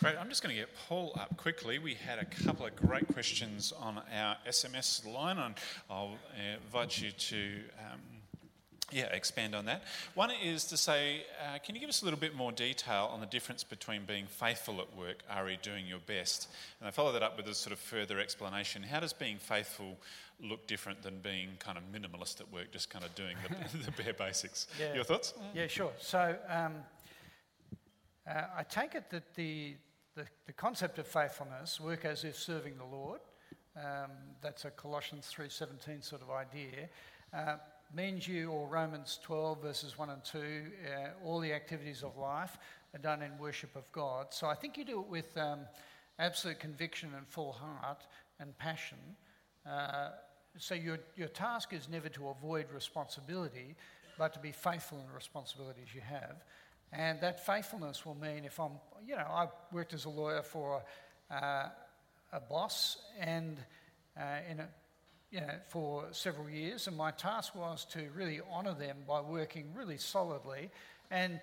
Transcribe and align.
Great. 0.00 0.16
I'm 0.16 0.28
just 0.28 0.44
going 0.44 0.54
to 0.54 0.60
get 0.60 0.68
Paul 0.86 1.12
up 1.18 1.36
quickly. 1.36 1.80
We 1.80 1.94
had 1.94 2.20
a 2.20 2.24
couple 2.24 2.64
of 2.64 2.76
great 2.76 3.08
questions 3.08 3.72
on 3.80 4.00
our 4.14 4.36
SMS 4.46 5.04
line, 5.12 5.38
and 5.38 5.56
I'll 5.90 6.16
uh, 6.30 6.56
invite 6.64 7.02
you 7.02 7.10
to. 7.10 7.36
Um, 7.80 8.00
yeah, 8.90 9.06
expand 9.12 9.54
on 9.54 9.66
that. 9.66 9.82
One 10.14 10.30
is 10.30 10.64
to 10.66 10.78
say, 10.78 11.26
uh, 11.44 11.58
can 11.58 11.74
you 11.74 11.80
give 11.80 11.90
us 11.90 12.00
a 12.00 12.06
little 12.06 12.18
bit 12.18 12.34
more 12.34 12.52
detail 12.52 13.10
on 13.12 13.20
the 13.20 13.26
difference 13.26 13.62
between 13.62 14.06
being 14.06 14.24
faithful 14.26 14.80
at 14.80 14.96
work, 14.96 15.22
re 15.44 15.58
doing 15.60 15.86
your 15.86 15.98
best? 15.98 16.48
And 16.80 16.88
I 16.88 16.90
follow 16.90 17.12
that 17.12 17.22
up 17.22 17.36
with 17.36 17.48
a 17.48 17.54
sort 17.54 17.72
of 17.74 17.80
further 17.80 18.18
explanation. 18.18 18.82
How 18.82 19.00
does 19.00 19.12
being 19.12 19.36
faithful 19.36 19.98
look 20.40 20.66
different 20.66 21.02
than 21.02 21.18
being 21.18 21.48
kind 21.58 21.76
of 21.76 21.84
minimalist 21.92 22.40
at 22.40 22.50
work, 22.50 22.70
just 22.72 22.88
kind 22.88 23.04
of 23.04 23.14
doing 23.14 23.36
the, 23.72 23.78
the 23.90 24.02
bare 24.02 24.14
basics? 24.14 24.68
Yeah. 24.80 24.94
Your 24.94 25.04
thoughts? 25.04 25.34
Yeah, 25.54 25.66
sure. 25.66 25.90
So 25.98 26.36
um, 26.48 26.76
uh, 28.26 28.42
I 28.56 28.62
take 28.62 28.94
it 28.94 29.10
that 29.10 29.34
the, 29.34 29.74
the, 30.18 30.26
the, 30.46 30.52
concept 30.52 30.98
of 30.98 31.06
faithfulness, 31.06 31.80
work 31.80 32.04
as 32.04 32.24
if 32.24 32.36
serving 32.36 32.76
the 32.76 32.84
Lord, 32.84 33.20
um, 33.76 34.10
that's 34.42 34.64
a 34.64 34.70
Colossians 34.70 35.32
3.17 35.32 36.04
sort 36.04 36.22
of 36.22 36.30
idea, 36.30 36.88
uh, 37.32 37.56
means 37.94 38.26
you, 38.26 38.50
or 38.50 38.66
Romans 38.66 39.20
12 39.22 39.62
verses 39.62 39.96
1 39.96 40.10
and 40.10 40.24
2, 40.24 40.38
uh, 40.38 41.24
all 41.24 41.38
the 41.38 41.52
activities 41.52 42.02
of 42.02 42.16
life 42.16 42.58
are 42.94 42.98
done 42.98 43.22
in 43.22 43.38
worship 43.38 43.74
of 43.76 43.90
God. 43.92 44.26
So 44.30 44.48
I 44.48 44.54
think 44.54 44.76
you 44.76 44.84
do 44.84 45.00
it 45.00 45.08
with 45.08 45.36
um, 45.36 45.60
absolute 46.18 46.58
conviction 46.58 47.10
and 47.16 47.26
full 47.28 47.52
heart 47.52 48.02
and 48.40 48.58
passion. 48.58 48.98
Uh, 49.64 50.10
so 50.58 50.74
your, 50.74 50.98
your 51.16 51.28
task 51.28 51.72
is 51.72 51.88
never 51.88 52.08
to 52.08 52.28
avoid 52.30 52.66
responsibility, 52.74 53.76
but 54.18 54.32
to 54.32 54.40
be 54.40 54.50
faithful 54.50 54.98
in 54.98 55.06
the 55.06 55.14
responsibilities 55.14 55.94
you 55.94 56.00
have. 56.00 56.42
And 56.92 57.20
that 57.20 57.44
faithfulness 57.44 58.06
will 58.06 58.14
mean 58.14 58.44
if 58.44 58.58
I'm, 58.58 58.72
you 59.06 59.14
know, 59.14 59.26
I 59.28 59.48
worked 59.72 59.92
as 59.92 60.06
a 60.06 60.08
lawyer 60.10 60.42
for 60.42 60.82
uh, 61.30 61.68
a 62.32 62.40
boss 62.40 62.96
and 63.20 63.58
uh, 64.18 64.22
in 64.50 64.60
a, 64.60 64.68
you 65.30 65.40
know, 65.40 65.54
for 65.68 66.06
several 66.12 66.48
years, 66.48 66.86
and 66.86 66.96
my 66.96 67.10
task 67.10 67.54
was 67.54 67.84
to 67.92 68.08
really 68.16 68.40
honour 68.50 68.74
them 68.74 68.96
by 69.06 69.20
working 69.20 69.66
really 69.74 69.98
solidly. 69.98 70.70
And 71.10 71.40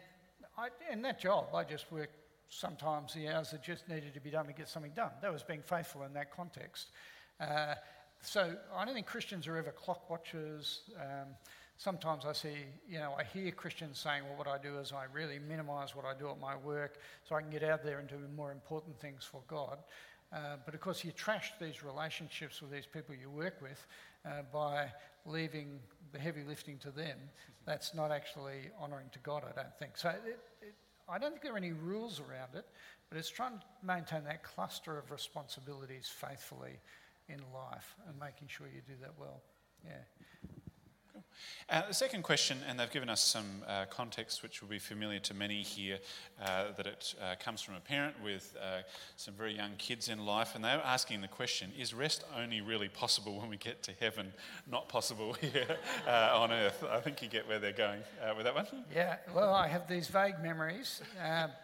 I, 0.58 0.70
in 0.92 1.03
that 1.03 1.20
job, 1.20 1.53
I 1.53 1.64
just 1.64 1.92
worked 1.92 2.16
sometimes 2.50 3.14
the 3.14 3.27
hours 3.27 3.52
that 3.52 3.64
just 3.64 3.88
needed 3.88 4.14
to 4.16 4.20
be 4.20 4.31
done 4.31 4.48
to 4.48 4.53
get 4.53 4.67
something 4.70 4.94
done. 4.95 5.11
That 5.22 5.31
was 5.31 5.44
being 5.44 5.61
faithful 5.61 6.03
in 6.03 6.14
that 6.14 6.36
context. 6.36 6.88
Uh, 7.39 7.75
so 8.22 8.55
I 8.75 8.86
don't 8.86 8.94
think 8.94 9.05
Christians 9.05 9.48
are 9.48 9.58
ever 9.58 9.72
clock 9.72 10.09
watchers. 10.09 10.81
Um, 11.00 11.27
sometimes 11.78 12.26
I 12.26 12.34
see, 12.34 12.56
you 12.90 13.00
know, 13.00 13.16
I 13.18 13.23
hear 13.23 13.52
Christians 13.52 14.00
saying, 14.00 14.23
well, 14.23 14.38
what 14.38 14.48
I 14.48 14.58
do 14.58 14.80
is 14.80 14.92
I 14.92 15.06
really 15.14 15.40
minimize 15.40 15.95
what 15.95 16.06
I 16.06 16.14
do 16.17 16.30
at 16.30 16.40
my 16.40 16.56
work 16.56 17.00
so 17.28 17.36
I 17.36 17.42
can 17.42 17.50
get 17.50 17.64
out 17.64 17.84
there 17.84 18.00
and 18.00 18.08
do 18.08 18.17
more 18.36 18.52
important 18.52 19.00
things 19.00 19.23
for 19.23 19.42
God. 19.48 19.80
Uh, 20.34 20.58
but 20.66 20.73
of 20.73 20.82
course, 20.82 21.04
you 21.04 21.12
trash 21.12 21.54
these 21.59 21.84
relationships 21.84 22.62
with 22.62 22.72
these 22.72 22.86
people 22.86 23.16
you 23.16 23.30
work 23.30 23.62
with 23.62 23.86
uh, 24.26 24.42
by 24.52 24.92
leaving 25.26 25.80
the 26.12 26.20
heavy 26.20 26.44
lifting 26.44 26.78
to 26.80 26.92
them. 26.92 27.17
That's 27.66 27.94
not 27.94 28.12
actually 28.12 28.70
honouring 28.82 29.10
to 29.14 29.20
God, 29.20 29.44
I 29.44 29.62
don't 29.62 29.78
think. 29.78 29.98
So 29.98 30.10
it, 30.10 30.39
it, 30.62 30.73
I 31.08 31.17
don't 31.17 31.32
think 31.32 31.44
there 31.44 31.54
are 31.54 31.58
any 31.58 31.72
rules 31.72 32.20
around 32.20 32.56
it, 32.56 32.66
but 33.10 33.17
it's 33.17 33.30
trying 33.30 33.60
to 33.60 33.64
maintain 33.84 34.23
that 34.23 34.44
cluster 34.44 34.98
of 34.98 35.12
responsibilities 35.12 36.12
faithfully 36.14 36.80
in 37.30 37.39
life 37.54 37.95
and 38.08 38.20
making 38.20 38.48
sure 38.48 38.67
you 38.67 38.82
do 38.88 38.94
that 39.02 39.14
well. 39.20 39.42
Yeah. 39.84 39.92
Uh, 41.69 41.88
the 41.88 41.94
second 41.94 42.21
question, 42.21 42.59
and 42.67 42.80
they've 42.80 42.91
given 42.91 43.09
us 43.09 43.21
some 43.21 43.63
uh, 43.67 43.85
context 43.89 44.44
which 44.44 44.61
will 44.61 44.69
be 44.69 44.77
familiar 44.77 45.19
to 45.19 45.33
many 45.33 45.61
here, 45.61 45.97
uh, 46.44 46.66
that 46.77 46.85
it 46.85 47.16
uh, 47.21 47.35
comes 47.39 47.61
from 47.61 47.75
a 47.75 47.80
parent 47.80 48.16
with 48.23 48.55
uh, 48.61 48.81
some 49.16 49.33
very 49.33 49.55
young 49.55 49.71
kids 49.77 50.09
in 50.09 50.25
life, 50.25 50.53
and 50.55 50.63
they're 50.63 50.81
asking 50.83 51.21
the 51.21 51.27
question 51.27 51.71
Is 51.77 51.93
rest 51.93 52.23
only 52.38 52.61
really 52.61 52.88
possible 52.88 53.39
when 53.39 53.49
we 53.49 53.58
get 53.58 53.81
to 53.83 53.91
heaven, 53.99 54.31
not 54.69 54.89
possible 54.89 55.33
here 55.41 55.77
uh, 56.08 56.39
on 56.39 56.52
earth? 56.52 56.83
I 56.89 56.99
think 56.99 57.21
you 57.21 57.27
get 57.27 57.48
where 57.48 57.59
they're 57.59 57.71
going 57.71 58.02
with 58.36 58.45
that 58.45 58.55
one. 58.55 58.67
Yeah, 58.93 59.17
well, 59.33 59.54
I 59.54 59.67
have 59.67 59.87
these 59.87 60.08
vague 60.08 60.42
memories, 60.43 61.02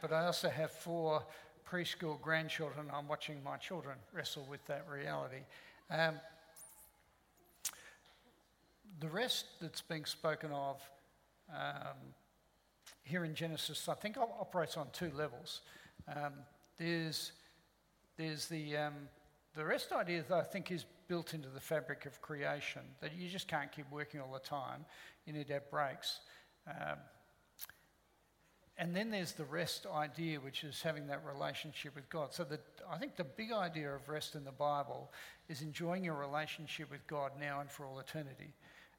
but 0.02 0.12
I 0.12 0.26
also 0.26 0.50
have 0.50 0.72
four 0.72 1.24
preschool 1.70 2.20
grandchildren. 2.22 2.88
I'm 2.94 3.08
watching 3.08 3.42
my 3.44 3.58
children 3.58 3.98
wrestle 4.14 4.46
with 4.50 4.66
that 4.66 4.86
reality. 4.90 5.44
Um, 5.90 6.16
the 9.00 9.10
rest 9.10 9.46
that's 9.62 9.82
being 9.82 10.06
spoken 10.06 10.52
of 10.52 10.82
um, 11.50 11.98
here 13.04 13.26
in 13.26 13.36
Genesis, 13.36 13.90
I 13.90 13.96
think, 13.96 14.18
operates 14.18 14.78
on 14.78 14.88
two 14.94 15.12
levels. 15.16 15.62
Um, 16.08 16.34
there's, 16.78 17.32
there's 18.18 18.48
the, 18.48 18.78
um, 18.78 18.94
the 19.56 19.66
rest 19.66 19.92
idea 19.92 20.24
that 20.28 20.38
I 20.38 20.44
think 20.44 20.72
is 20.72 20.86
built 21.08 21.34
into 21.34 21.50
the 21.50 21.60
fabric 21.60 22.06
of 22.06 22.22
creation, 22.22 22.82
that 23.02 23.14
you 23.16 23.30
just 23.30 23.48
can't 23.48 23.72
keep 23.72 23.90
working 23.92 24.22
all 24.22 24.32
the 24.32 24.40
time. 24.40 24.86
You 25.26 25.34
need 25.34 25.48
to 25.48 25.54
have 25.54 25.70
breaks. 25.70 26.20
Um, 26.68 26.98
and 28.78 28.96
then 28.96 29.12
there's 29.12 29.34
the 29.34 29.46
rest 29.46 29.86
idea, 29.94 30.40
which 30.40 30.64
is 30.64 30.82
having 30.82 31.08
that 31.08 31.22
relationship 31.26 31.96
with 31.96 32.10
God. 32.10 32.34
So 32.34 32.44
the, 32.44 32.60
I 32.90 32.98
think 32.98 33.16
the 33.16 33.24
big 33.24 33.52
idea 33.52 33.94
of 33.94 34.10
rest 34.10 34.36
in 34.36 34.44
the 34.44 34.52
Bible 34.52 35.12
is 35.50 35.62
enjoying 35.62 36.04
your 36.04 36.16
relationship 36.16 36.90
with 36.90 37.06
God 37.06 37.32
now 37.40 37.60
and 37.60 37.70
for 37.70 37.86
all 37.86 38.00
eternity. 38.00 38.54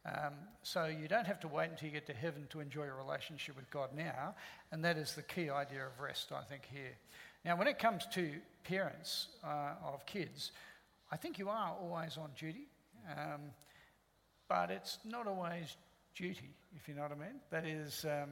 Um, 0.05 0.35
so 0.63 0.87
you 0.87 1.07
don't 1.07 1.27
have 1.27 1.39
to 1.41 1.49
wait 1.49 1.71
until 1.71 1.87
you 1.87 1.93
get 1.93 2.07
to 2.07 2.13
heaven 2.13 2.47
to 2.51 2.61
enjoy 2.61 2.85
a 2.85 2.93
relationship 2.93 3.57
with 3.57 3.71
God 3.71 3.91
now, 3.97 4.35
and 4.73 4.85
that 4.85 4.97
is 4.97 5.15
the 5.15 5.23
key 5.23 5.49
idea 5.49 5.87
of 5.87 6.01
rest, 6.01 6.33
I 6.33 6.43
think, 6.43 6.63
here. 6.73 6.97
Now, 7.45 7.57
when 7.57 7.69
it 7.69 7.79
comes 7.79 8.07
to 8.15 8.33
parents 8.65 9.29
uh, 9.45 9.75
of 9.85 10.05
kids, 10.07 10.53
I 11.11 11.17
think 11.17 11.39
you 11.39 11.49
are 11.49 11.77
always 11.81 12.17
on 12.17 12.31
duty, 12.39 12.67
um, 13.11 13.41
but 14.49 14.71
it's 14.71 14.99
not 15.05 15.27
always 15.27 15.77
duty, 16.17 16.51
if 16.77 16.89
you 16.89 16.95
know 16.95 17.03
what 17.03 17.13
I 17.13 17.17
mean. 17.17 17.41
That 17.51 17.65
is, 17.65 18.05
um, 18.05 18.31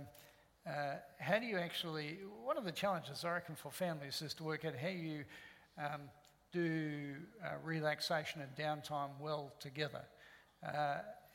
uh, 0.67 0.97
how 1.19 1.39
do 1.39 1.47
you 1.47 1.57
actually, 1.57 2.19
one 2.45 2.59
of 2.59 2.65
the 2.65 2.73
challenges 2.73 3.25
I 3.25 3.33
reckon 3.33 3.55
for 3.55 3.71
families 3.71 4.23
is 4.23 4.35
to 4.35 4.45
work 4.45 4.65
out 4.65 4.75
how 4.75 4.89
you 4.89 5.25
um, 5.79 6.03
do 6.53 7.15
uh, 7.45 7.51
relaxation 7.65 8.43
and 8.43 8.57
downtime 8.57 9.11
well 9.21 9.53
together. 9.61 10.03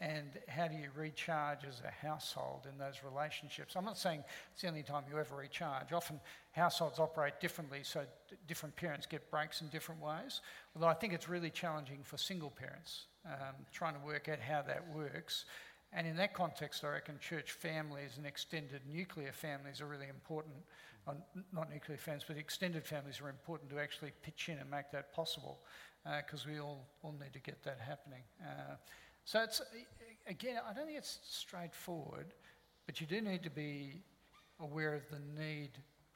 And 0.02 0.32
how 0.50 0.68
do 0.68 0.76
you 0.76 0.90
recharge 0.94 1.60
as 1.66 1.82
a 1.86 2.06
household 2.06 2.68
in 2.70 2.78
those 2.78 2.96
relationships? 3.10 3.76
I'm 3.78 3.86
not 3.86 3.98
saying 3.98 4.24
it's 4.52 4.62
the 4.62 4.68
only 4.68 4.84
time 4.84 5.04
you 5.10 5.18
ever 5.18 5.36
recharge. 5.36 5.94
Often 5.94 6.20
households 6.52 7.00
operate 7.00 7.40
differently, 7.40 7.80
so 7.84 8.02
d- 8.30 8.36
different 8.46 8.76
parents 8.76 9.06
get 9.06 9.32
breaks 9.32 9.62
in 9.62 9.70
different 9.70 10.02
ways. 10.02 10.42
Although 10.76 10.88
I 10.88 10.96
think 10.96 11.14
it's 11.14 11.30
really 11.30 11.50
challenging 11.50 12.00
for 12.04 12.18
single 12.18 12.50
parents 12.50 13.06
um, 13.26 13.56
trying 13.72 13.94
to 13.94 14.02
work 14.02 14.28
out 14.28 14.40
how 14.40 14.62
that 14.64 14.84
works. 14.94 15.46
And 15.94 16.06
in 16.06 16.18
that 16.18 16.34
context, 16.34 16.84
I 16.84 16.90
reckon 16.90 17.18
church 17.20 17.54
families 17.54 18.18
and 18.18 18.26
extended 18.26 18.82
nuclear 18.92 19.32
families 19.32 19.80
are 19.80 19.88
really 19.88 20.10
important. 20.10 20.56
Uh, 21.08 21.14
not 21.54 21.72
nuclear 21.72 21.98
families, 21.98 22.26
but 22.28 22.36
extended 22.36 22.86
families 22.86 23.22
are 23.22 23.30
important 23.30 23.70
to 23.70 23.80
actually 23.80 24.12
pitch 24.24 24.50
in 24.50 24.58
and 24.58 24.70
make 24.70 24.92
that 24.92 25.14
possible 25.14 25.60
because 26.04 26.46
uh, 26.46 26.50
we 26.52 26.60
all, 26.60 26.86
all 27.04 27.14
need 27.20 27.32
to 27.34 27.40
get 27.40 27.64
that 27.64 27.80
happening. 27.80 28.22
Uh, 28.42 28.76
so 29.26 29.42
it's 29.42 29.62
again, 30.28 30.60
I 30.68 30.74
don't 30.74 30.86
think 30.86 30.98
it's 30.98 31.20
straightforward, 31.24 32.28
but 32.86 33.02
you 33.02 33.08
do 33.08 33.22
need 33.22 33.44
to 33.44 33.50
be 33.50 34.02
aware 34.60 34.94
of 34.94 35.04
the 35.10 35.20
need 35.42 35.72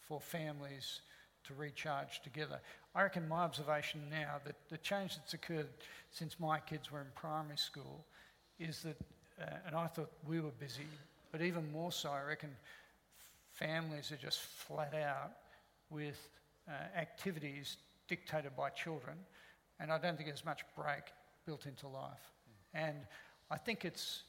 for 0.07 0.19
families 0.19 1.01
to 1.45 1.53
recharge 1.53 2.21
together. 2.21 2.59
I 2.95 3.03
reckon 3.03 3.27
my 3.27 3.39
observation 3.39 4.01
now 4.09 4.39
that 4.45 4.55
the 4.69 4.77
change 4.77 5.15
that's 5.15 5.33
occurred 5.33 5.69
since 6.11 6.39
my 6.39 6.59
kids 6.59 6.91
were 6.91 7.01
in 7.01 7.07
primary 7.15 7.57
school 7.57 8.05
is 8.59 8.83
that, 8.83 8.97
uh, 9.41 9.57
and 9.65 9.75
I 9.75 9.87
thought 9.87 10.11
we 10.27 10.41
were 10.41 10.51
busy, 10.51 10.87
but 11.31 11.41
even 11.41 11.71
more 11.71 11.91
so, 11.91 12.09
I 12.09 12.21
reckon 12.23 12.49
families 13.51 14.11
are 14.11 14.17
just 14.17 14.39
flat 14.39 14.93
out 14.93 15.31
with 15.89 16.29
uh, 16.67 16.71
activities 16.97 17.77
dictated 18.07 18.55
by 18.55 18.69
children, 18.69 19.15
and 19.79 19.91
I 19.91 19.97
don't 19.97 20.15
think 20.15 20.29
there's 20.29 20.45
much 20.45 20.63
break 20.75 21.03
built 21.45 21.65
into 21.65 21.87
life. 21.87 22.31
And 22.73 22.97
I 23.49 23.57
think 23.57 23.85
it's, 23.85 24.23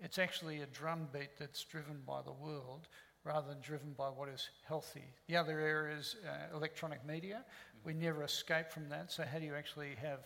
it's 0.00 0.18
actually 0.18 0.62
a 0.62 0.66
drumbeat 0.66 1.38
that's 1.38 1.64
driven 1.64 2.02
by 2.06 2.22
the 2.22 2.32
world 2.32 2.88
rather 3.24 3.48
than 3.48 3.60
driven 3.60 3.92
by 3.92 4.08
what 4.08 4.28
is 4.28 4.48
healthy. 4.66 5.04
The 5.28 5.36
other 5.36 5.58
area 5.58 5.96
is 5.96 6.16
uh, 6.26 6.56
electronic 6.56 7.04
media. 7.04 7.44
We 7.84 7.92
never 7.92 8.22
escape 8.22 8.70
from 8.70 8.88
that. 8.88 9.10
So 9.10 9.24
how 9.24 9.38
do 9.38 9.44
you 9.44 9.54
actually 9.54 9.94
have 10.00 10.20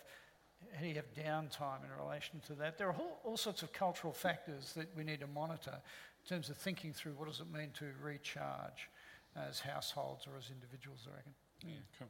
how 0.75 0.81
do 0.81 0.87
you 0.87 0.95
have 0.95 1.11
downtime 1.13 1.83
in 1.83 2.05
relation 2.05 2.39
to 2.47 2.53
that? 2.53 2.77
There 2.77 2.87
are 2.87 2.95
all, 2.95 3.19
all 3.23 3.37
sorts 3.37 3.63
of 3.63 3.73
cultural 3.73 4.13
factors 4.13 4.73
that 4.73 4.87
we 4.95 5.03
need 5.03 5.19
to 5.21 5.27
monitor 5.27 5.73
in 5.73 6.29
terms 6.29 6.49
of 6.49 6.57
thinking 6.57 6.93
through 6.93 7.13
what 7.13 7.27
does 7.27 7.39
it 7.39 7.51
mean 7.51 7.69
to 7.79 7.85
recharge 8.01 8.89
as 9.35 9.59
households 9.59 10.27
or 10.27 10.37
as 10.37 10.51
individuals, 10.51 11.07
I 11.11 11.15
reckon. 11.15 11.33
Yeah, 11.65 11.73
cool. 11.97 12.07